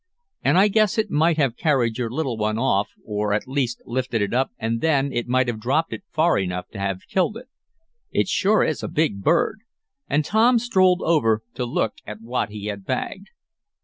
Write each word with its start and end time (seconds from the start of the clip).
And 0.43 0.57
I 0.57 0.67
guess 0.67 0.97
it 0.97 1.11
might 1.11 1.37
have 1.37 1.55
carried 1.55 1.99
your 1.99 2.09
little 2.09 2.35
one 2.35 2.57
off, 2.57 2.89
or 3.05 3.33
at 3.33 3.47
least 3.47 3.83
lifted 3.85 4.19
it 4.19 4.33
up, 4.33 4.49
and 4.57 4.81
then 4.81 5.13
it 5.13 5.27
might 5.27 5.47
have 5.47 5.59
dropped 5.61 5.93
it 5.93 6.01
far 6.11 6.39
enough 6.39 6.69
to 6.69 6.79
have 6.79 7.05
killed 7.07 7.37
it. 7.37 7.49
It 8.11 8.27
sure 8.27 8.63
is 8.63 8.81
a 8.81 8.87
big 8.87 9.21
bird," 9.21 9.59
and 10.09 10.25
Tom 10.25 10.57
strolled 10.57 11.03
over 11.03 11.43
to 11.53 11.65
look 11.67 11.93
at 12.07 12.19
what 12.19 12.49
he 12.49 12.65
had 12.65 12.83
bagged. 12.83 13.27